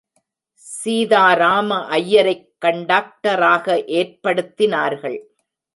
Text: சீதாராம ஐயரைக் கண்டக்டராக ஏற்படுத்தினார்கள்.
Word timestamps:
சீதாராம 0.83 1.77
ஐயரைக் 1.89 2.49
கண்டக்டராக 2.65 3.75
ஏற்படுத்தினார்கள். 3.87 5.19